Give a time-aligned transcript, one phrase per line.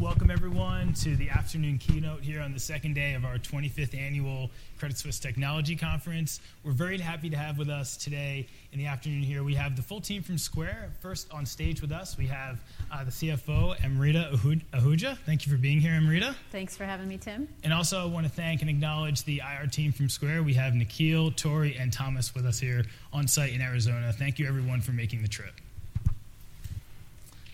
[0.00, 4.48] Welcome, everyone, to the afternoon keynote here on the second day of our 25th annual
[4.78, 6.40] Credit Suisse Technology Conference.
[6.62, 9.42] We're very happy to have with us today in the afternoon here.
[9.42, 10.92] We have the full team from Square.
[11.00, 12.60] First on stage with us, we have
[12.92, 14.30] uh, the CFO, Amrita
[14.72, 15.18] Ahuja.
[15.26, 16.36] Thank you for being here, Amrita.
[16.52, 17.48] Thanks for having me, Tim.
[17.64, 20.44] And also, I want to thank and acknowledge the IR team from Square.
[20.44, 24.12] We have Nikhil, Tori, and Thomas with us here on site in Arizona.
[24.12, 25.54] Thank you, everyone, for making the trip.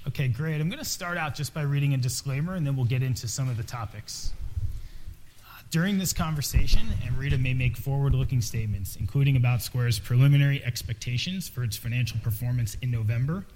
[0.07, 0.61] Okay, great.
[0.61, 3.27] I'm going to start out just by reading a disclaimer, and then we'll get into
[3.27, 4.35] some of the topics.
[5.43, 11.49] Uh, during this conversation, Amrita may make forward looking statements, including about Square's preliminary expectations
[11.49, 13.47] for its financial performance in November.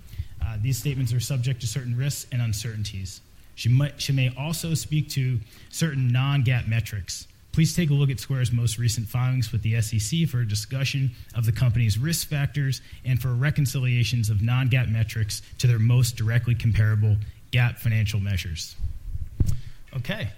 [0.42, 3.20] Uh, these statements are subject to certain risks and uncertainties.
[3.55, 7.28] She, might, she may also speak to certain non GAAP metrics.
[7.59, 11.11] Please take a look at Square's most recent filings with the SEC for a discussion
[11.35, 16.15] of the company's risk factors and for reconciliations of non GAAP metrics to their most
[16.15, 17.17] directly comparable
[17.51, 18.77] GAAP financial measures.
[19.97, 20.31] Okay,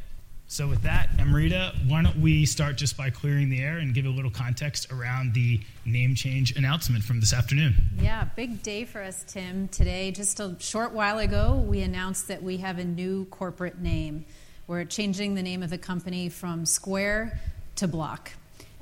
[0.48, 4.06] so with that, Amrita, why don't we start just by clearing the air and give
[4.06, 7.74] a little context around the name change announcement from this afternoon?
[8.00, 9.68] Yeah, big day for us, Tim.
[9.68, 14.24] Today, just a short while ago, we announced that we have a new corporate name.
[14.70, 17.40] We're changing the name of the company from Square
[17.74, 18.30] to Block.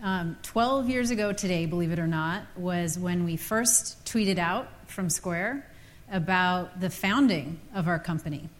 [0.02, 4.68] Um, 12 years ago today, believe it or not, was when we first tweeted out
[4.86, 5.66] from Square
[6.12, 8.50] about the founding of our company.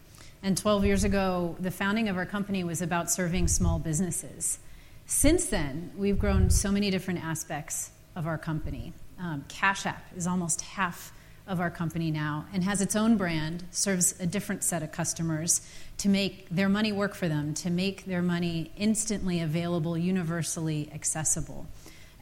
[0.41, 4.57] And 12 years ago, the founding of our company was about serving small businesses.
[5.05, 8.91] Since then, we've grown so many different aspects of our company.
[9.19, 11.13] Um, Cash App is almost half
[11.49, 15.61] of our company now and has its own brand, serves a different set of customers
[15.99, 21.67] to make their money work for them, to make their money instantly available, universally accessible,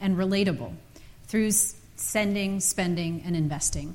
[0.00, 0.72] and relatable
[1.26, 1.50] through
[1.96, 3.94] sending, spending, and investing.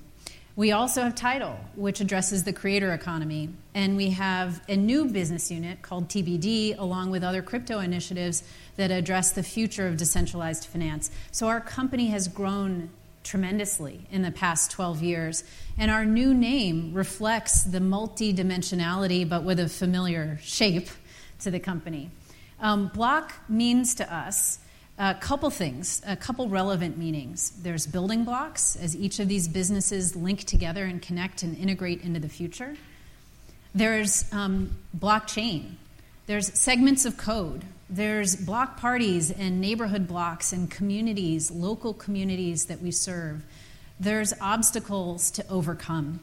[0.55, 5.49] We also have Tidal, which addresses the creator economy, and we have a new business
[5.49, 8.43] unit called TBD, along with other crypto initiatives
[8.75, 11.09] that address the future of decentralized finance.
[11.31, 12.91] So our company has grown
[13.23, 15.43] tremendously in the past 12 years.
[15.77, 20.89] And our new name reflects the multidimensionality, but with a familiar shape
[21.39, 22.11] to the company.
[22.59, 24.59] Um, block means to us
[24.97, 27.51] a couple things, a couple relevant meanings.
[27.61, 32.19] There's building blocks, as each of these businesses link together and connect and integrate into
[32.19, 32.75] the future.
[33.73, 35.73] There's um, blockchain.
[36.27, 37.65] There's segments of code.
[37.95, 43.43] There's block parties and neighborhood blocks and communities, local communities that we serve.
[43.99, 46.19] There's obstacles to overcome.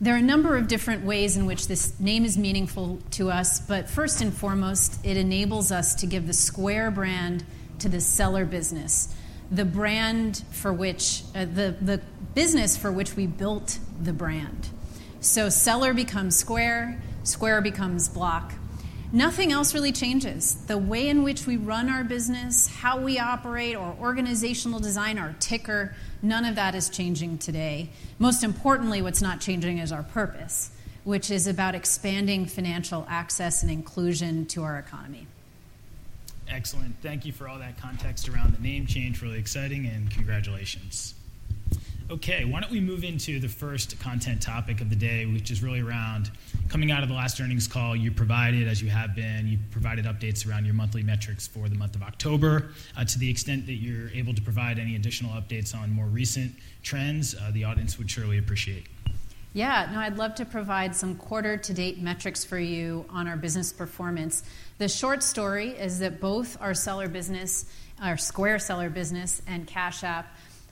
[0.00, 3.58] There are a number of different ways in which this name is meaningful to us,
[3.58, 7.42] but first and foremost, it enables us to give the Square brand
[7.80, 9.12] to the seller business,
[9.50, 12.00] the brand for which, uh, the, the
[12.36, 14.68] business for which we built the brand.
[15.20, 18.52] So seller becomes Square, Square becomes Block,
[19.12, 20.54] Nothing else really changes.
[20.66, 25.34] The way in which we run our business, how we operate, our organizational design, our
[25.40, 27.90] ticker, none of that is changing today.
[28.20, 30.70] Most importantly, what's not changing is our purpose,
[31.02, 35.26] which is about expanding financial access and inclusion to our economy.
[36.48, 36.94] Excellent.
[37.02, 39.22] Thank you for all that context around the name change.
[39.22, 41.14] Really exciting, and congratulations.
[42.10, 45.62] Okay, why don't we move into the first content topic of the day, which is
[45.62, 46.32] really around
[46.68, 47.94] coming out of the last earnings call.
[47.94, 51.76] You provided, as you have been, you provided updates around your monthly metrics for the
[51.76, 52.72] month of October.
[52.96, 56.52] Uh, to the extent that you're able to provide any additional updates on more recent
[56.82, 58.88] trends, uh, the audience would surely appreciate.
[59.52, 63.36] Yeah, no, I'd love to provide some quarter to date metrics for you on our
[63.36, 64.42] business performance.
[64.78, 67.66] The short story is that both our seller business,
[68.02, 70.26] our Square seller business, and Cash App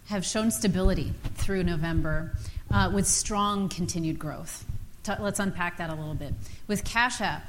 [0.09, 2.33] have shown stability through November
[2.71, 4.65] uh, with strong continued growth.
[5.21, 6.33] let's unpack that a little bit.
[6.67, 7.45] With Cash App,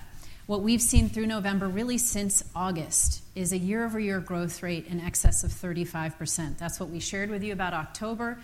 [0.46, 4.88] what we've seen through November, really since August, is a year over year growth rate
[4.88, 6.58] in excess of 35%.
[6.58, 8.40] That's what we shared with you about October,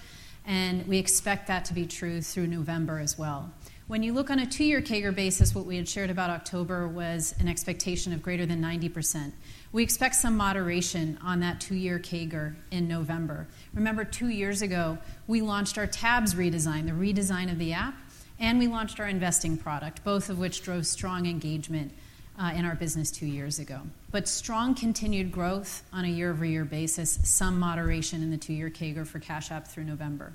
[0.46, 3.52] and we expect that to be true through November as well.
[3.88, 6.88] When you look on a two year CAGR basis, what we had shared about October
[6.88, 9.32] was an expectation of greater than 90%.
[9.76, 13.46] We expect some moderation on that two year CAGR in November.
[13.74, 17.94] Remember, two years ago, we launched our tabs redesign, the redesign of the app,
[18.40, 21.92] and we launched our investing product, both of which drove strong engagement
[22.40, 23.82] uh, in our business two years ago.
[24.12, 28.54] But strong continued growth on a year over year basis, some moderation in the two
[28.54, 30.32] year CAGR for Cash App through November.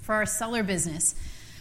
[0.00, 1.14] For our seller business,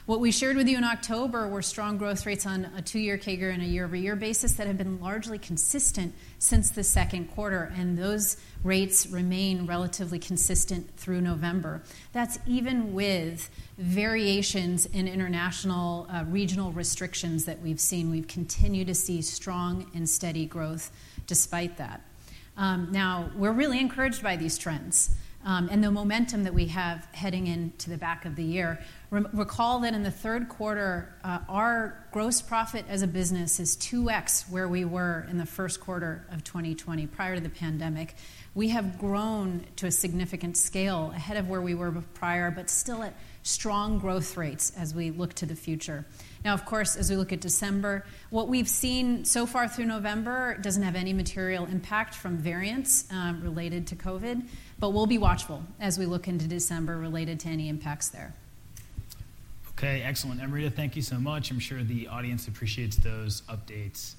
[0.06, 3.52] What we shared with you in October were strong growth rates on a two-year CAGR
[3.52, 8.38] and a year-over-year basis that have been largely consistent since the second quarter, and those
[8.64, 11.82] rates remain relatively consistent through November.
[12.14, 13.50] That's even with
[13.80, 18.12] variations in international uh, regional restrictions that we've seen.
[18.12, 20.92] We've continued to see strong and steady growth
[21.26, 22.02] despite that.
[22.58, 25.16] Um, now, we're really encouraged by these trends
[25.46, 28.80] um, and the momentum that we have heading into the back of the year.
[29.16, 34.50] Recall that in the third quarter, uh, our gross profit as a business is 2x
[34.50, 38.16] where we were in the first quarter of 2020 prior to the pandemic.
[38.56, 43.04] We have grown to a significant scale ahead of where we were prior, but still
[43.04, 43.14] at
[43.44, 46.04] strong growth rates as we look to the future.
[46.44, 50.58] Now, of course, as we look at December, what we've seen so far through November
[50.58, 54.46] doesn't have any material impact from variants um, related to COVID,
[54.78, 58.34] but we'll be watchful as we look into December related to any impacts there.
[59.78, 60.42] Okay, excellent.
[60.42, 61.52] Amrita, thank you so much.
[61.52, 64.14] I'm sure the audience appreciates those updates.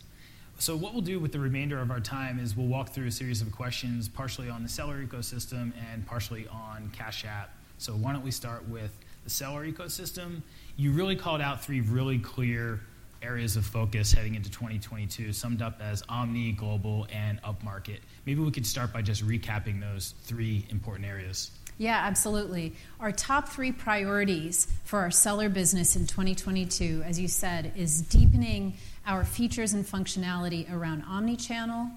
[0.59, 3.11] So what we'll do with the remainder of our time is we'll walk through a
[3.11, 7.55] series of questions, partially on the seller ecosystem and partially on Cash App.
[7.79, 8.91] So why don't we start with
[9.25, 10.43] the seller ecosystem?
[10.77, 12.81] You really called out three really clear
[13.23, 18.01] areas of focus heading into 2022, summed up as omni, global, and upmarket.
[18.27, 21.51] Maybe we could start by just recapping those three important areas.
[21.79, 22.73] Yeah, absolutely.
[23.01, 28.75] Our top three priorities for our seller business in 2022, as you said, is deepening
[29.07, 31.91] our features and functionality around omnichannel,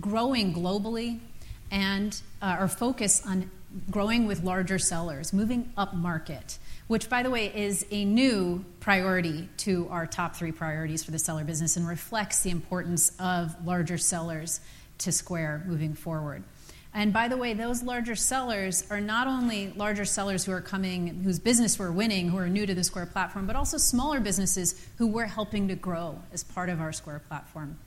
[0.00, 1.18] growing globally,
[1.70, 3.50] and uh, our focus on
[3.90, 6.58] growing with larger sellers, moving upmarket,
[6.88, 11.18] which, by the way, is a new priority to our top three priorities for the
[11.18, 14.60] seller business and reflects the importance of larger sellers
[14.98, 16.44] to Square moving forward.
[16.94, 21.22] And by the way, those larger sellers are not only larger sellers who are coming,
[21.24, 24.78] whose business we're winning, who are new to the Square platform, but also smaller businesses
[24.98, 27.78] who we're helping to grow as part of our Square platform.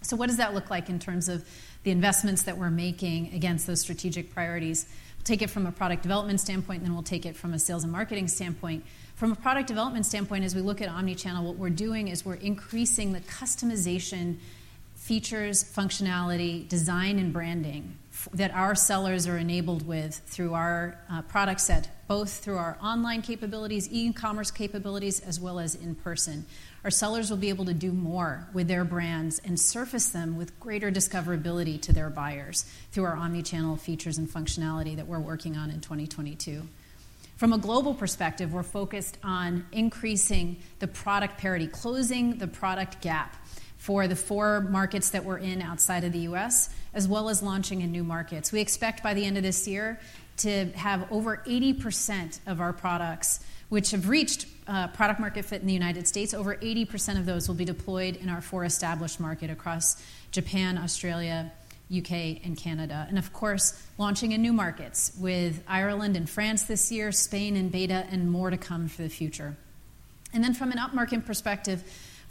[0.00, 1.46] So what does that look like in terms of
[1.82, 4.86] the investments that we're making against those strategic priorities?
[5.18, 7.58] We'll take it from a product development standpoint, and then we'll take it from a
[7.58, 8.82] sales and marketing standpoint.
[9.16, 12.34] From a product development standpoint, as we look at omnichannel, what we're doing is we're
[12.34, 14.36] increasing the customization
[14.94, 17.96] features, functionality, design, and branding
[18.34, 23.22] that our sellers are enabled with through our uh, product set, both through our online
[23.22, 26.44] capabilities, e-commerce capabilities, as well as in person.
[26.84, 30.58] Our sellers will be able to do more with their brands and surface them with
[30.58, 35.70] greater discoverability to their buyers through our omnichannel features and functionality that we're working on
[35.70, 36.62] in 2022.
[37.36, 43.36] From a global perspective, we're focused on increasing the product parity, closing the product gap
[43.76, 47.80] for the four markets that we're in outside of the U.S., as well as launching
[47.80, 48.52] in new markets.
[48.52, 50.00] We expect by the end of this year
[50.38, 55.72] to have over 80% of our products, which have reached uh, product-market fit in the
[55.72, 60.02] United States, over 80% of those will be deployed in our four established markets across
[60.30, 61.50] Japan, Australia,
[61.88, 63.06] U.K., and Canada.
[63.08, 67.70] And of course, launching in new markets with Ireland and France this year, Spain in
[67.70, 69.56] beta, and more to come for the future.
[70.34, 71.82] And then from an upmarket perspective,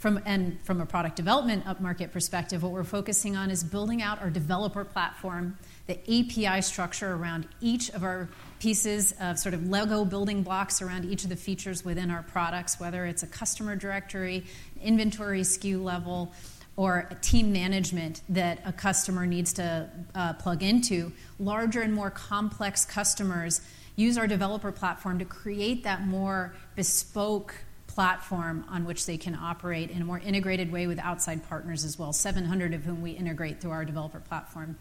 [0.04, 4.30] and from a product development upmarket perspective, what we're focusing on is building out our
[4.30, 8.28] developer platform, the API structure around each of our
[8.60, 12.78] pieces of sort of Lego building blocks around each of the features within our products,
[12.78, 14.44] whether it's a customer directory,
[14.82, 16.32] inventory SKU level,
[16.76, 21.10] or a team management that a customer needs to uh, plug into.
[21.40, 23.60] Larger and more complex customers
[23.96, 27.52] use our developer platform to create that more bespoke
[27.98, 31.98] platform on which they can operate in a more integrated way with outside partners as
[31.98, 34.78] well, 700 of whom we integrate through our developer platform,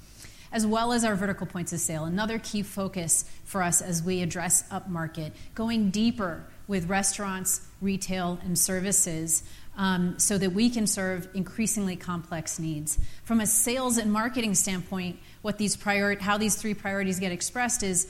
[0.51, 2.06] as well as our vertical points of sale.
[2.06, 8.56] Another key focus for us as we address upmarket, going deeper with restaurants, retail, and
[8.60, 9.41] services
[9.77, 13.00] um, so that we can serve increasingly complex needs.
[13.24, 17.82] From a sales and marketing standpoint, what these priori- how these three priorities get expressed
[17.82, 18.06] is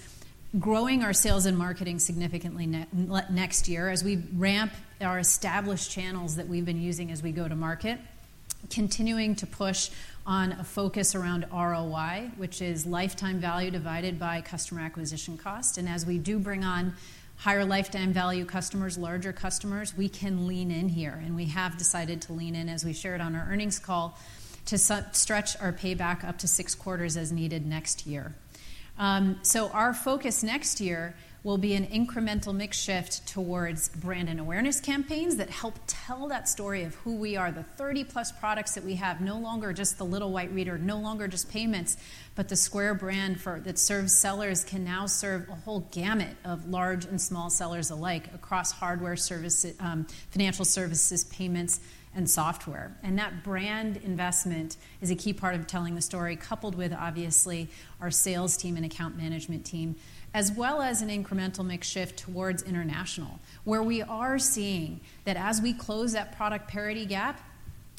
[0.60, 2.66] growing our sales and marketing significantly
[3.30, 7.48] next year as we ramp our established channels that we've been using as we go
[7.48, 8.00] to market,
[8.70, 9.90] continuing to push
[10.26, 15.78] on a focus around ROI, which is lifetime value divided by customer acquisition cost.
[15.78, 16.94] And as we do bring on
[17.38, 21.22] higher lifetime value customers, larger customers, we can lean in here.
[21.24, 24.18] And we have decided to lean in, as we shared on our earnings call,
[24.66, 28.34] to stretch our payback up to six quarters as needed next year.
[29.42, 31.16] So our focus next year
[31.48, 36.50] will be an incremental mix shift towards brand and awareness campaigns that help tell that
[36.50, 37.54] story of who we are.
[37.54, 40.98] The 30 plus products that we have, no longer just the little white reader, no
[41.00, 41.96] longer just payments,
[42.36, 46.68] but the Square brand for, that serves sellers can now serve a whole gamut of
[46.68, 51.80] large and small sellers alike across hardware services, um, financial services, payments,
[52.18, 52.98] and software.
[53.04, 57.70] And that brand investment is a key part of telling the story, coupled with obviously
[58.02, 59.96] our sales team and account management team
[60.34, 65.62] as well as an incremental mix shift towards international, where we are seeing that as
[65.62, 67.40] we close that product parity gap,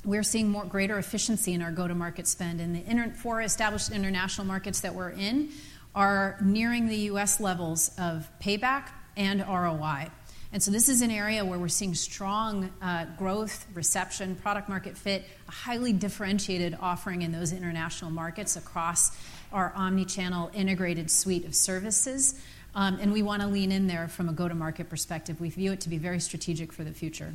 [0.05, 2.61] we're seeing more greater efficiency in our go-to-market spend.
[2.61, 5.49] And the four established international markets that we're in
[5.95, 7.41] are nearing the U.S.
[7.41, 10.11] levels of payback and ROI.
[10.51, 14.97] And so this is an area where we're seeing strong uh, growth, reception, product market
[14.97, 19.15] fit, a highly differentiated offering in those international markets across
[19.53, 22.41] our omni-channel integrated suite of services.
[22.75, 25.39] Um, and we want to lean in there from a go-to-market perspective.
[25.39, 27.35] We view it to be very strategic for the future.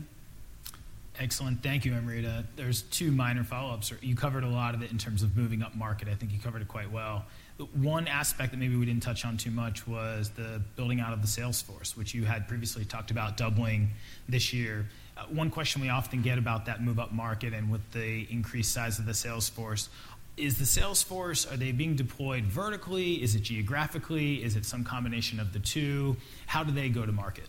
[1.19, 1.61] Excellent.
[1.61, 2.45] Thank you, Amrita.
[2.55, 3.93] There's two minor follow-ups.
[4.01, 6.07] You covered a lot of it in terms of moving up market.
[6.07, 7.25] I think you covered it quite well.
[7.73, 11.21] One aspect that maybe we didn't touch on too much was the building out of
[11.21, 13.91] the sales force, which you had previously talked about doubling
[14.27, 14.87] this year.
[15.15, 18.73] Uh, one question we often get about that move up market and with the increased
[18.73, 19.89] size of the sales force
[20.35, 23.21] is the sales force are they being deployed vertically?
[23.21, 24.43] Is it geographically?
[24.43, 26.17] Is it some combination of the two?
[26.47, 27.45] How do they go to market?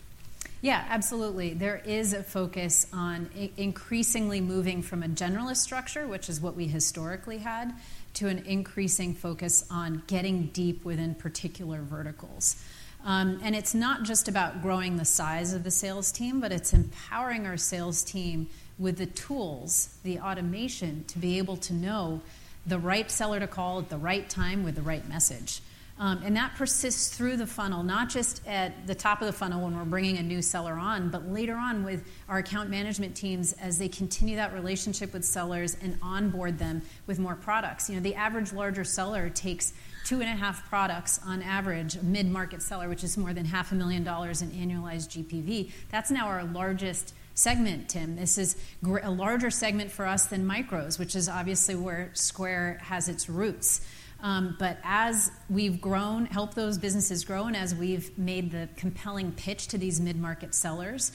[0.61, 1.54] Yeah absolutely.
[1.54, 6.66] There is a focus on increasingly moving from a generalist structure which is what we
[6.66, 7.75] historically had
[8.14, 12.62] to an increasing focus on getting deep within particular verticals
[13.04, 16.73] um, and it's not just about growing the size of the sales team but it's
[16.73, 22.21] empowering our sales team with the tools the automation to be able to know
[22.66, 25.61] the right seller to call at the right time with the right message.
[25.96, 29.62] Um, and that persists through the funnel, not just at the top of the funnel
[29.62, 33.52] when we're bringing a new seller on, but later on with our account management teams
[33.54, 37.88] as they continue that relationship with sellers and onboard them with more products.
[37.88, 39.72] You know, the average larger seller takes
[40.04, 43.44] two and a half products on average, a mid market seller, which is more than
[43.44, 45.70] half a million dollars in annualized GPV.
[45.92, 48.16] That's now our largest segment, Tim.
[48.16, 53.08] This is a larger segment for us than micros, which is obviously where Square has
[53.08, 53.80] its roots.
[54.24, 59.32] Um, but as we've grown, helped those businesses grow, and as we've made the compelling
[59.32, 61.12] pitch to these mid market sellers,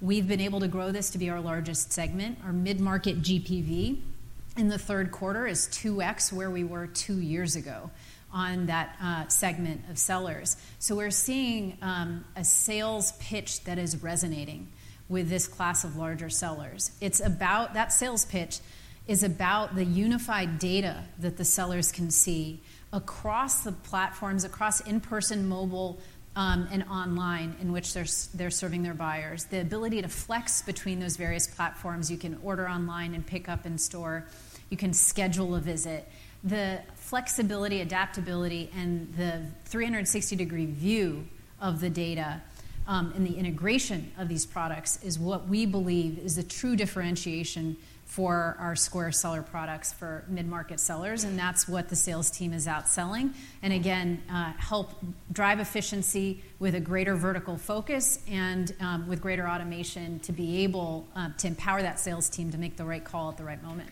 [0.00, 2.38] we've been able to grow this to be our largest segment.
[2.44, 4.00] Our mid market GPV
[4.56, 7.90] in the third quarter is 2x where we were two years ago
[8.32, 10.56] on that uh, segment of sellers.
[10.78, 14.68] So we're seeing um, a sales pitch that is resonating
[15.08, 16.92] with this class of larger sellers.
[17.00, 18.60] It's about that sales pitch
[19.06, 22.60] is about the unified data that the sellers can see
[22.92, 25.98] across the platforms, across in person, mobile,
[26.34, 29.44] um, and online in which they're, they're serving their buyers.
[29.44, 32.10] The ability to flex between those various platforms.
[32.10, 34.26] You can order online and pick up in store,
[34.70, 36.08] you can schedule a visit.
[36.44, 41.26] The flexibility, adaptability, and the 360 degree view
[41.60, 42.40] of the data
[42.88, 47.76] um, and the integration of these products is what we believe is the true differentiation
[48.12, 52.52] for our Square seller products for mid market sellers, and that's what the sales team
[52.52, 53.32] is out selling.
[53.62, 54.92] And again, uh, help
[55.32, 61.08] drive efficiency with a greater vertical focus and um, with greater automation to be able
[61.16, 63.88] uh, to empower that sales team to make the right call at the right moment.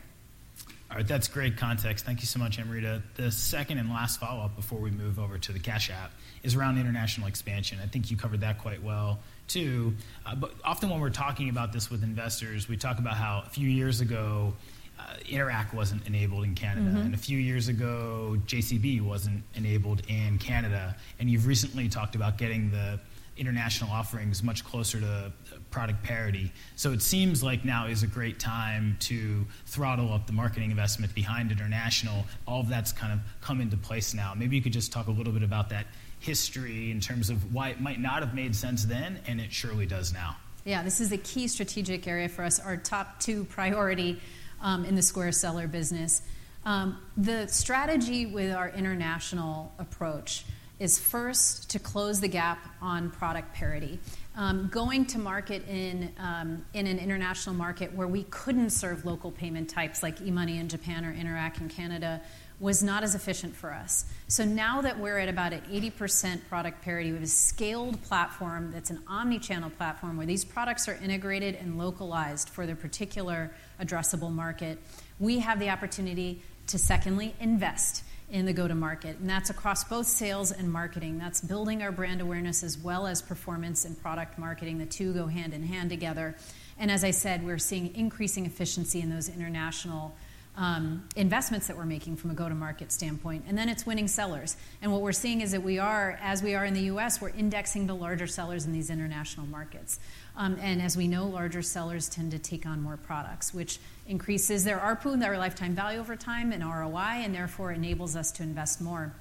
[0.90, 2.04] All right, that's great context.
[2.04, 3.02] Thank you so much, Amrita.
[3.14, 6.12] The second and last follow up before we move over to the Cash App
[6.42, 7.78] is around international expansion.
[7.82, 9.20] I think you covered that quite well,
[9.50, 9.95] too.
[10.25, 13.50] Uh, but often when we're talking about this with investors, we talk about how a
[13.50, 14.54] few years ago,
[14.99, 16.99] uh, Interac wasn't enabled in Canada, mm-hmm.
[16.99, 20.97] and a few years ago, JCB wasn't enabled in Canada.
[21.19, 23.00] And you've recently talked about getting the
[23.37, 25.33] international offerings much closer to
[25.71, 26.52] product parity.
[26.76, 31.14] So it seems like now is a great time to throttle up the marketing investment
[31.14, 32.26] behind international.
[32.47, 34.35] All of that's kind of come into place now.
[34.37, 35.87] Maybe you could just talk a little bit about that
[36.20, 39.86] history in terms of why it might not have made sense then, and it surely
[39.86, 40.36] does now.
[40.64, 44.20] Yeah, this is a key strategic area for us, our top two priority
[44.60, 46.22] um, in the Square Seller business.
[46.66, 50.44] Um, the strategy with our international approach
[50.78, 53.98] is first to close the gap on product parity.
[54.36, 59.30] Um, going to market in, um, in an international market where we couldn't serve local
[59.30, 62.20] payment types like eMoney in Japan or Interac in Canada
[62.61, 64.05] was not as efficient for us.
[64.29, 68.71] So now that we're at about an 80% product parity, we have a scaled platform
[68.71, 73.50] that's an omni channel platform where these products are integrated and localized for their particular
[73.81, 74.79] addressable market.
[75.19, 80.52] We have the opportunity to, secondly, invest in the go-to-market, and that's across both sales
[80.52, 81.19] and marketing.
[81.19, 84.79] That's building our brand awareness as well as performance and product marketing.
[84.79, 86.37] The two go hand in hand together.
[86.79, 90.14] And as I said, we're seeing increasing efficiency in those international
[90.57, 93.45] Um, investments that we're making from a go-to-market standpoint.
[93.49, 94.57] And then it's winning sellers.
[94.83, 97.30] And what we're seeing is that we are, as we are in the U.S., we're
[97.30, 100.00] indexing to larger sellers in these international markets.
[100.37, 104.64] Um, and as we know, larger sellers tend to take on more products, which increases
[104.64, 108.42] their ARPU and their lifetime value over time and ROI, and therefore enables us to
[108.42, 109.14] invest more.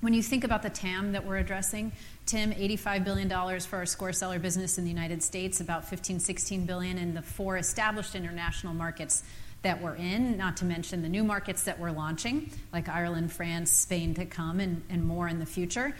[0.00, 1.92] When you think about the TAM that we're addressing,
[2.26, 6.98] Tim, $85 billion for our Square seller business in the United States, about $15-$16 billion
[6.98, 9.22] in the four established international markets
[9.64, 13.70] that we're in, not to mention the new markets that we're launching, like Ireland, France,
[13.70, 15.94] Spain to come, and and more in the future.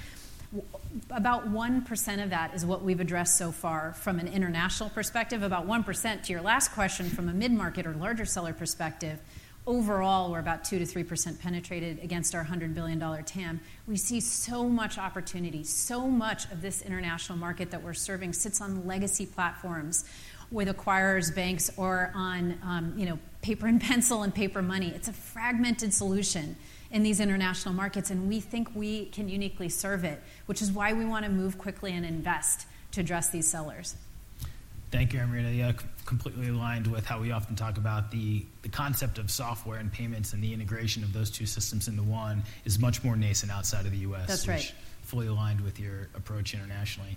[1.11, 5.43] About 1% of that is what we've addressed so far from an international perspective.
[5.43, 9.19] About 1%, to your last question, from a mid-market or larger seller perspective.
[9.67, 13.61] Overall, we're about 2%-3% penetrated against our $100 billion TAM.
[13.89, 15.65] We see so much opportunity.
[15.65, 20.05] So much of this international market that we're serving sits on legacy platforms
[20.55, 24.93] with acquirers, banks, or on, um, you know, paper and pencil and paper money.
[24.95, 26.57] It's a fragmented solution
[26.91, 30.93] in these international markets, and we think we can uniquely serve it, which is why
[30.93, 33.97] we want to move quickly and invest to address these sellers.
[34.93, 35.51] Thank you, Amrita.
[35.51, 35.73] Yeah,
[36.07, 40.35] completely aligned with how we often talk about the the concept of software and payments,
[40.35, 43.91] and the integration of those two systems into one is much more nascent outside of
[43.91, 44.29] the U.S.
[44.29, 44.73] That's right.
[45.03, 47.17] Fully aligned with your approach internationally.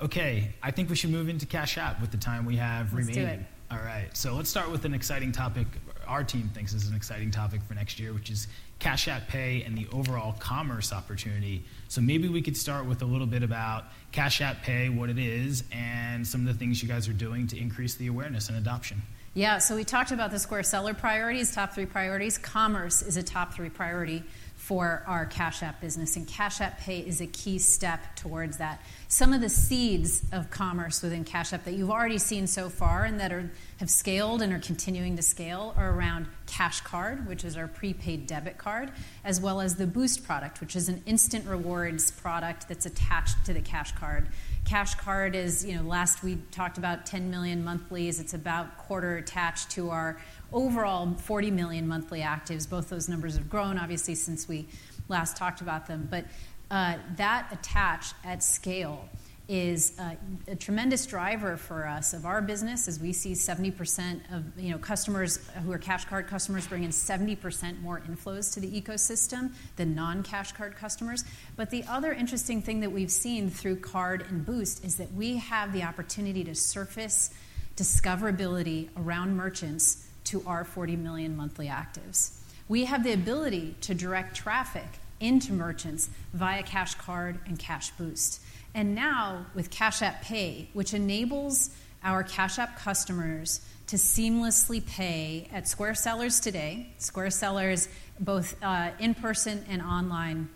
[0.00, 3.24] Okay, I think we should move into Cash App with the time we have remaining.
[3.24, 3.46] Let's it.
[3.70, 5.66] All right, so let's start with an exciting topic
[6.06, 8.46] our team thinks is an exciting topic for next year, which is
[8.78, 11.64] Cash App Pay and the overall commerce opportunity.
[11.88, 15.18] So maybe we could start with a little bit about Cash App Pay, what it
[15.18, 18.58] is, and some of the things you guys are doing to increase the awareness and
[18.58, 19.02] adoption.
[19.34, 22.38] Yeah, so we talked about the Square seller priorities, top three priorities.
[22.38, 24.22] Commerce is a top three priority
[24.66, 28.82] for our Cash App business, and Cash App Pay is a key step towards that.
[29.06, 33.04] Some of the seeds of commerce within Cash App that you've already seen so far
[33.04, 37.56] and that have scaled and are continuing to scale are around Cash Card, which is
[37.56, 38.90] our prepaid debit card,
[39.24, 43.54] as well as the Boost product, which is an instant rewards product that's attached to
[43.54, 44.26] the Cash Card.
[44.64, 48.18] Cash Card is, you know, last we talked about 10 million monthlies.
[48.18, 50.20] It's about quarter attached to our
[50.52, 52.68] overall 40 million monthly actives.
[52.68, 54.66] Both those numbers have grown, obviously, since we
[55.08, 56.08] last talked about them.
[56.10, 56.26] But
[56.70, 59.08] uh, that attach at scale
[59.48, 60.14] is uh,
[60.48, 64.78] a tremendous driver for us of our business, as we see 70% of, you know,
[64.78, 69.94] customers who are Cash Card customers bring in 70% more inflows to the ecosystem than
[69.94, 71.24] non-Cash Card customers.
[71.54, 75.36] But the other interesting thing that we've seen through Card and Boost is that we
[75.36, 77.30] have the opportunity to surface
[77.76, 82.38] discoverability around merchants to our 40 million monthly actives.
[82.68, 84.86] We have the ability to direct traffic
[85.20, 88.40] into merchants via Cash Card and Cash Boost.
[88.74, 91.70] And now, with Cash App Pay, which enables
[92.04, 97.88] our Cash App customers to seamlessly pay at Square sellers today, Square sellers,
[98.20, 100.48] both uh, in person and online,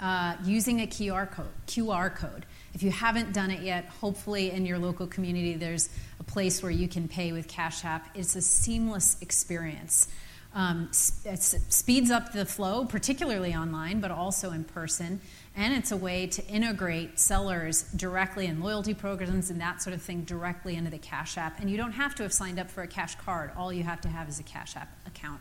[0.00, 2.46] uh, using a QR code.
[2.78, 5.88] If you haven't done it yet, hopefully in your local community, there's
[6.20, 8.08] a place where you can pay with Cash App.
[8.14, 10.06] It's a seamless experience.
[10.54, 10.88] Um,
[11.24, 15.20] it speeds up the flow, particularly online, but also in person,
[15.56, 20.00] and it's a way to integrate sellers directly in loyalty programs and that sort of
[20.00, 21.58] thing directly into the Cash App.
[21.58, 23.50] And you don't have to have signed up for a Cash Card.
[23.56, 25.40] All you have to have is a Cash App account.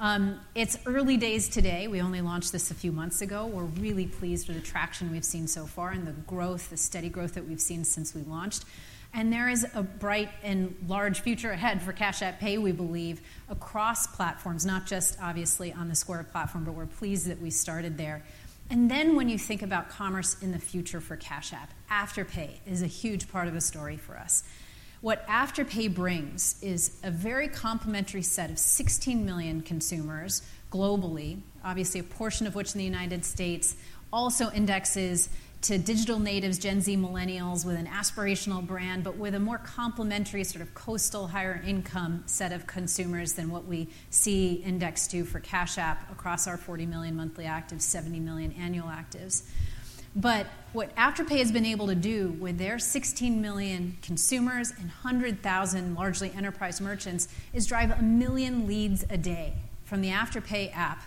[0.00, 1.86] Um, it's early days today.
[1.86, 3.44] We only launched this a few months ago.
[3.44, 7.10] We're really pleased with the traction we've seen so far and the growth, the steady
[7.10, 8.64] growth that we've seen since we launched.
[9.12, 13.20] And there is a bright and large future ahead for Cash App Pay, we believe,
[13.50, 17.98] across platforms, not just obviously on the Square platform, but we're pleased that we started
[17.98, 18.24] there.
[18.70, 22.80] And then when you think about commerce in the future for Cash App, Afterpay is
[22.80, 24.44] a huge part of the story for us.
[25.00, 32.04] What Afterpay brings is a very complementary set of 16 million consumers globally, obviously, a
[32.04, 33.76] portion of which in the United States
[34.12, 35.30] also indexes
[35.62, 40.44] to digital natives, Gen Z, millennials, with an aspirational brand, but with a more complementary,
[40.44, 45.40] sort of coastal, higher income set of consumers than what we see indexed to for
[45.40, 49.44] Cash App across our 40 million monthly actives, 70 million annual actives.
[50.14, 55.94] But what Afterpay has been able to do with their 16 million consumers and 100,000,
[55.94, 61.02] largely enterprise merchants, is drive a 1 million leads a day from the Afterpay app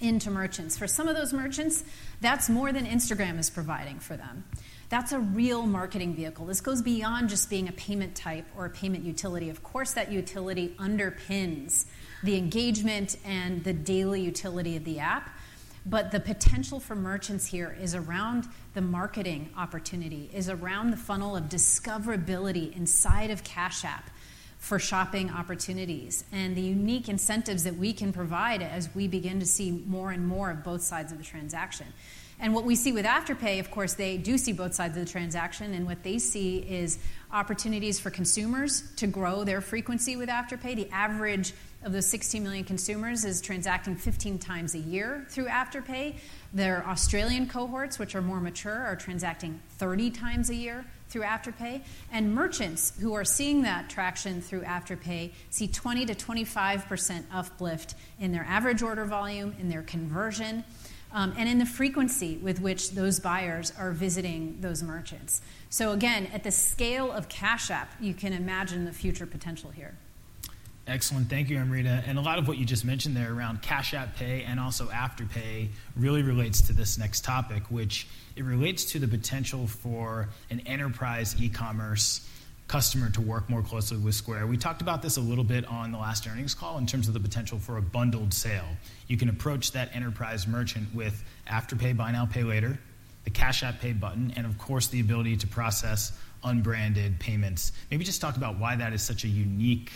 [0.00, 0.78] into merchants.
[0.78, 1.84] For some of those merchants,
[2.20, 4.44] that's more than Instagram is providing for them.
[4.88, 6.46] That's a real marketing vehicle.
[6.46, 9.48] This goes beyond just being a payment type or a payment utility.
[9.48, 11.84] Of course, that utility underpins
[12.24, 15.30] the engagement and the daily utility of the app,
[15.86, 21.36] But the potential for merchants here is around the marketing opportunity, is around the funnel
[21.36, 24.10] of discoverability inside of Cash App
[24.58, 29.46] for shopping opportunities and the unique incentives that we can provide as we begin to
[29.46, 31.86] see more and more of both sides of the transaction.
[32.38, 35.10] And what we see with Afterpay, of course, they do see both sides of the
[35.10, 36.98] transaction, and what they see is
[37.30, 40.74] opportunities for consumers to grow their frequency with Afterpay.
[40.74, 46.16] The average of those 16 million consumers is transacting 15 times a year through Afterpay.
[46.52, 51.82] Their Australian cohorts, which are more mature, are transacting 30 times a year through Afterpay.
[52.12, 58.32] And merchants who are seeing that traction through Afterpay see 20 to 25% uplift in
[58.32, 60.64] their average order volume, in their conversion,
[61.12, 65.40] um, and in the frequency with which those buyers are visiting those merchants.
[65.70, 69.94] So, again, at the scale of Cash App, you can imagine the future potential here.
[70.90, 71.30] Excellent.
[71.30, 72.02] Thank you, Amrita.
[72.08, 74.88] And a lot of what you just mentioned there around Cash App Pay and also
[74.88, 80.58] Afterpay really relates to this next topic, which it relates to the potential for an
[80.66, 82.28] enterprise e commerce
[82.66, 84.48] customer to work more closely with Square.
[84.48, 87.14] We talked about this a little bit on the last earnings call in terms of
[87.14, 88.66] the potential for a bundled sale.
[89.06, 92.80] You can approach that enterprise merchant with Afterpay, Buy Now, Pay Later,
[93.22, 97.70] the Cash App Pay button, and of course the ability to process unbranded payments.
[97.92, 99.92] Maybe just talk about why that is such a unique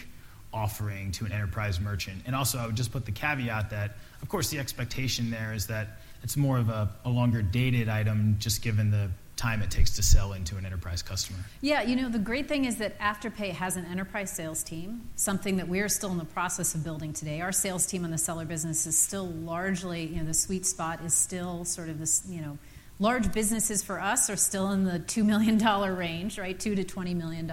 [0.54, 2.22] offering to an enterprise merchant.
[2.26, 5.66] And also, I would just put the caveat that, of course, the expectation there is
[5.66, 9.96] that it's more of a, a longer dated item just given the time it takes
[9.96, 11.38] to sell into an enterprise customer.
[11.60, 15.56] Yeah, you know, the great thing is that Afterpay has an enterprise sales team, something
[15.56, 17.40] that we're still in the process of building today.
[17.40, 21.00] Our sales team on the seller business is still largely, you know, the sweet spot
[21.04, 22.58] is still sort of this, you know,
[22.98, 25.58] large businesses for us are still in the $2 million
[25.96, 26.58] range, right?
[26.58, 27.50] 2 to $20 million.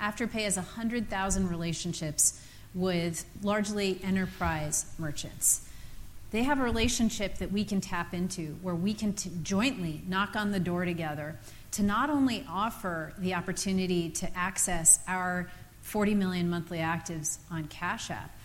[0.00, 2.40] Afterpay has 100,000 relationships
[2.74, 5.66] with largely enterprise merchants.
[6.30, 10.36] They have a relationship that we can tap into where we can t- jointly knock
[10.36, 11.38] on the door together
[11.72, 15.50] to not only offer the opportunity to access our
[15.82, 18.35] 40 million monthly actives on Cash App,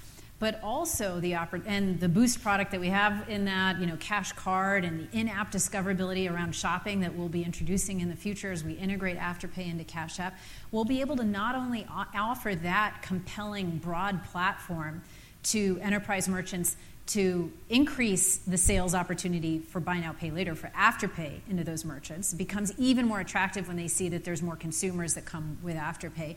[0.42, 1.36] but also the
[1.68, 5.18] and the boost product that we have in that, you know, cash card and the
[5.18, 9.70] in-app discoverability around shopping that we'll be introducing in the future as we integrate Afterpay
[9.70, 10.36] into Cash App,
[10.72, 15.04] we'll be able to not only offer that compelling broad platform
[15.44, 16.76] to enterprise merchants
[17.06, 22.32] to increase the sales opportunity for buy now pay later for Afterpay into those merchants
[22.32, 25.76] it becomes even more attractive when they see that there's more consumers that come with
[25.76, 26.36] Afterpay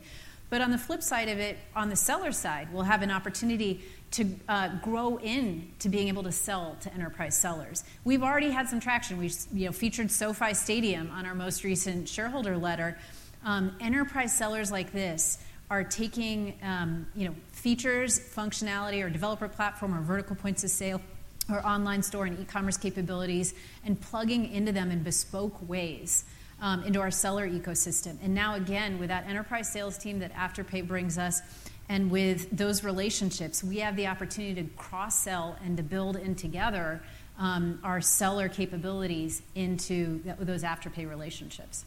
[0.49, 3.83] but on the flip side of it on the seller side we'll have an opportunity
[4.15, 7.83] to uh, grow in to being able to sell to enterprise sellers.
[8.05, 9.17] We've already had some traction.
[9.17, 12.97] We you know, featured SoFi Stadium on our most recent shareholder letter.
[13.43, 19.93] Um, enterprise sellers like this are taking um, you know, features, functionality, or developer platform,
[19.93, 21.01] or vertical points of sale,
[21.49, 23.53] or online store and e-commerce capabilities,
[23.83, 26.23] and plugging into them in bespoke ways
[26.61, 28.17] um, into our seller ecosystem.
[28.23, 31.41] And now, again, with that enterprise sales team that Afterpay brings us,
[31.87, 37.01] and with those relationships, we have the opportunity to cross-sell and to build in together
[37.37, 41.85] um, our seller capabilities into those Afterpay relationships.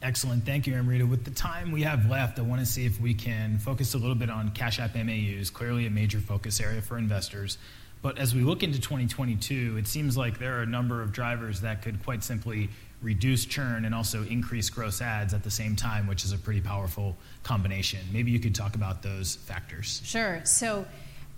[0.00, 0.46] Excellent.
[0.46, 1.04] Thank you, Amrita.
[1.06, 3.98] With the time we have left, I want to see if we can focus a
[3.98, 7.58] little bit on Cash App MAUs, clearly a major focus area for investors.
[8.00, 11.62] But as we look into 2022, it seems like there are a number of drivers
[11.62, 12.70] that could quite simply
[13.02, 16.60] reduce churn and also increase gross adds at the same time, which is a pretty
[16.60, 18.00] powerful combination.
[18.12, 20.02] Maybe you could talk about those factors.
[20.04, 20.40] Sure.
[20.44, 20.84] So,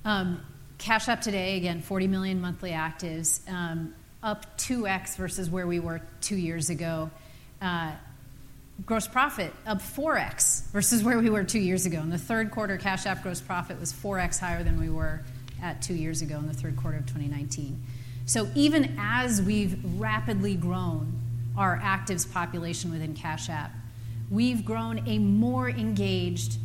[0.04, 0.40] um,
[0.78, 6.00] Cash App today, again, 40 million monthly actives, um, up 2x versus where we were
[6.22, 7.10] two years ago.
[7.60, 7.92] Uh,
[8.86, 12.00] gross profit up 4x versus where we were two years ago.
[12.00, 15.20] In the third quarter, Cash App gross profit was 4x higher than we were
[15.62, 17.82] at two years ago in the third quarter of 2019.
[18.24, 21.19] So even as we've rapidly grown
[21.60, 23.70] our actives population within Cash App,
[24.30, 26.56] we've grown a more engaged,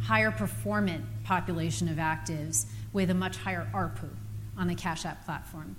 [0.00, 4.08] higher performant population of actives with a much higher ARPU
[4.56, 5.74] on the Cash App platform.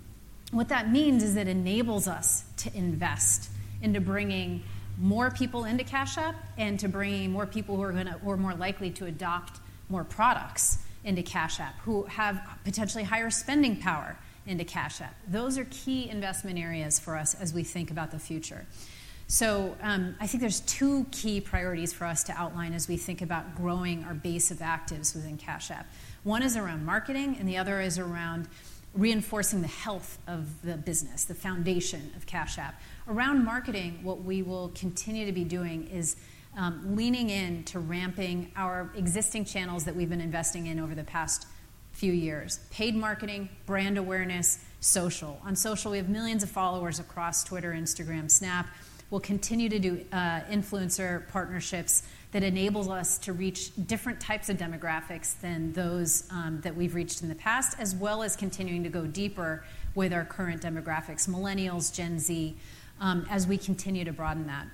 [0.51, 3.49] What that means is it enables us to invest
[3.81, 4.61] into bringing
[4.99, 8.35] more people into Cash App and to bringing more people who are going to or
[8.35, 14.17] more likely to adopt more products into Cash App, who have potentially higher spending power
[14.47, 15.15] into Cash App.
[15.27, 18.65] Those are key investment areas for us as we think about the future.
[19.27, 23.21] So um, I think there's two key priorities for us to outline as we think
[23.21, 25.88] about growing our base of actives within Cash App.
[26.23, 28.47] One is around marketing, and the other is around
[28.93, 32.79] reinforcing the health of the business, the foundation of Cash App.
[33.08, 36.15] Around marketing, what we will continue to be doing is
[36.55, 41.03] um, leaning in to ramping our existing channels that we've been investing in over the
[41.03, 41.47] past
[41.95, 45.41] few years paid marketing, brand awareness, social.
[45.45, 48.67] On social, we have millions of followers across Twitter, Instagram, Snap.
[49.10, 52.03] We'll continue to do uh, influencer partnerships
[52.34, 57.21] that enables us to reach different types of demographics than those um, that we've reached
[57.21, 59.63] in the past, as well as continuing to go deeper
[59.95, 62.58] with our current demographics, millennials, Gen Z,
[62.99, 64.67] um, as we continue to broaden that.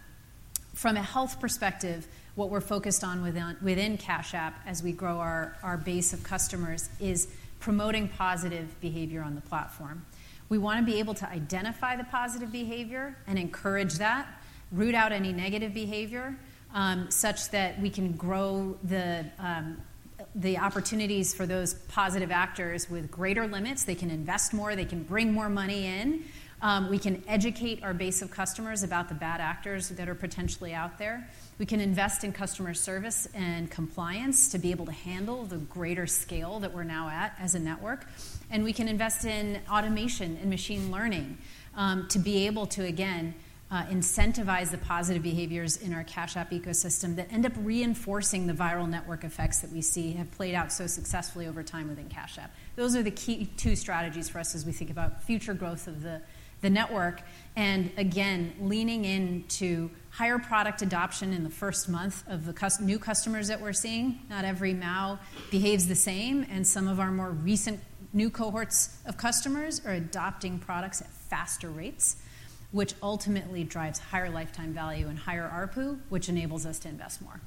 [0.74, 5.18] From a health perspective, what we're focused on within, within Cash App as we grow
[5.18, 7.28] our, our base of customers is
[7.60, 10.06] promoting positive behavior on the platform.
[10.50, 14.28] We want to be able to identify the positive behavior and encourage that,
[14.72, 16.38] root out any negative behavior,
[16.74, 19.78] um, such that we can grow the um,
[20.36, 23.84] the opportunities for those positive actors with greater limits.
[23.84, 26.24] They can invest more, they can bring more money in.
[26.62, 30.74] Um, we can educate our base of customers about the bad actors that are potentially
[30.74, 31.28] out there.
[31.58, 36.06] We can invest in customer service and compliance to be able to handle the greater
[36.06, 38.06] scale that we're now at as a network.
[38.52, 41.40] And we can invest in automation and machine learning
[41.76, 43.34] um, to be able to, again,
[43.72, 48.54] uh, incentivize the positive behaviors in our Cash App ecosystem that end up reinforcing the
[48.54, 52.38] viral network effects that we see have played out so successfully over time within Cash
[52.38, 52.54] App.
[52.76, 56.04] Those are the key two strategies for us as we think about future growth of
[56.04, 56.22] the,
[56.62, 57.22] the network.
[57.56, 63.48] And again, leaning into higher product adoption in the first month of the new customers
[63.48, 64.20] that we're seeing.
[64.30, 65.20] Not every MAU
[65.50, 67.80] behaves the same, and some of our more recent
[68.14, 72.18] new cohorts of customers are adopting products at faster rates
[72.72, 77.42] which ultimately drives higher lifetime value and higher ARPU, which enables us to invest more.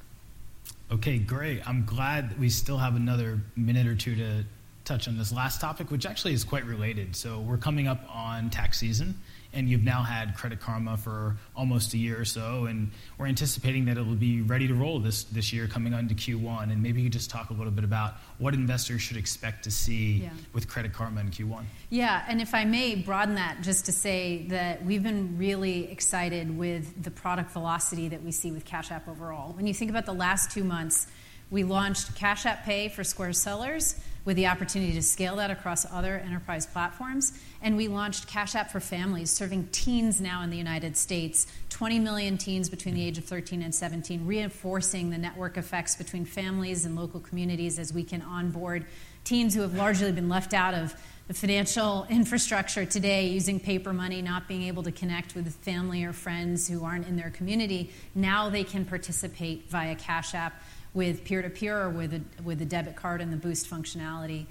[0.91, 1.67] Okay, great.
[1.67, 4.45] I'm glad we still have another minute or two to
[4.85, 7.17] touch on this last topic, which actually is quite related.
[7.17, 9.15] So, we're coming up on tax season
[9.55, 13.85] and you've now had Credit Karma for almost a year or so, and we're anticipating
[13.87, 16.73] that it will be ready to roll this, this year coming on to Q1.
[16.73, 19.71] And maybe you could just talk a little bit about what investors should expect to
[19.71, 20.31] see yeah.
[20.53, 21.65] with Credit Karma in Q1.
[21.91, 26.57] Yeah, and if I may broaden that just to say that we've been really excited
[26.57, 29.53] with the product velocity that we see with Cash App overall.
[29.53, 31.07] When you think about the last two months,
[31.51, 35.85] we launched Cash App Pay for Square sellers with the opportunity to scale that across
[35.93, 37.39] other enterprise platforms.
[37.61, 41.99] And we launched Cash App for Families, serving teens now in the United States 20
[41.99, 46.85] million teens between the age of 13 and 17, reinforcing the network effects between families
[46.87, 48.87] and local communities as we can onboard
[49.25, 50.95] teens who have largely been left out of
[51.27, 56.13] the financial infrastructure today using paper money, not being able to connect with family or
[56.13, 57.91] friends who aren't in their community.
[58.15, 60.63] Now they can participate via Cash App
[60.95, 64.47] with peer to peer or with a, with a debit card and the boost functionality.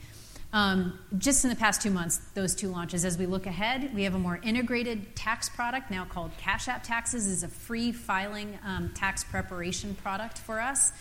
[0.52, 3.06] Um, just in the past two months, those two launches.
[3.06, 6.84] As we look ahead, we have a more integrated tax product now called Cash App
[6.84, 7.26] Taxes.
[7.26, 10.92] is a free filing um, tax preparation product for us.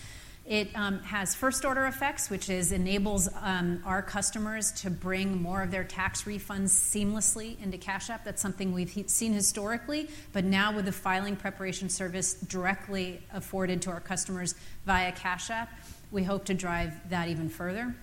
[0.44, 5.62] It um, has first order effects, which is enables um, our customers to bring more
[5.62, 8.24] of their tax refunds seamlessly into Cash App.
[8.24, 13.90] That's something we've seen historically, but now with the filing preparation service directly afforded to
[13.90, 15.70] our customers via Cash App,
[16.10, 17.94] we hope to drive that even further.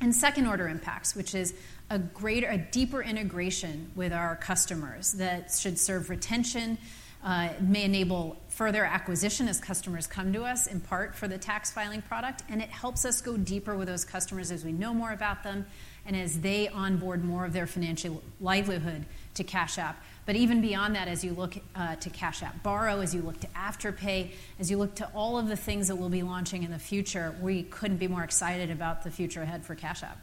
[0.00, 1.52] And second order impacts, which is
[1.90, 6.78] a greater, a deeper integration with our customers that should serve retention
[7.24, 11.70] it may enable further acquisition as customers come to us, in part for the tax
[11.70, 15.12] filing product, and it helps us go deeper with those customers as we know more
[15.12, 15.66] about them
[16.06, 19.04] and as they onboard more of their financial livelihood
[19.34, 20.02] to Cash App.
[20.24, 23.38] But even beyond that, as you look uh, to Cash App Borrow, as you look
[23.40, 26.70] to Afterpay, as you look to all of the things that we'll be launching in
[26.70, 30.18] the future, we couldn't be more excited about the future ahead for Cash App.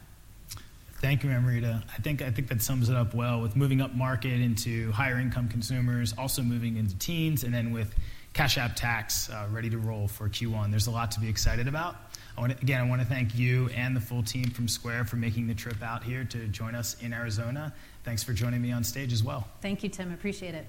[1.00, 1.82] Thank you, Amrita.
[1.92, 5.18] I think I think that sums it up well with moving up market into higher
[5.18, 7.94] income consumers, also moving into teens, and then with
[8.32, 10.70] Cash App Tax uh, ready to roll for Q1.
[10.70, 11.96] There's a lot to be excited about.
[12.36, 15.06] I want to, again, I want to thank you and the full team from Square
[15.06, 17.72] for making the trip out here to join us in Arizona.
[18.04, 19.48] Thanks for joining me on stage as well.
[19.62, 20.12] Thank you, Tim.
[20.12, 20.66] Appreciate it.